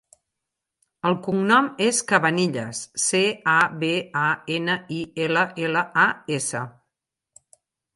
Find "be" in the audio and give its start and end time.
3.85-3.93